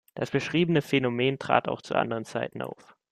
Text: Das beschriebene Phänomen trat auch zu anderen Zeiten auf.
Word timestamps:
Das 0.15 0.31
beschriebene 0.31 0.81
Phänomen 0.81 1.37
trat 1.37 1.67
auch 1.67 1.83
zu 1.83 1.93
anderen 1.93 2.25
Zeiten 2.25 2.63
auf. 2.63 2.95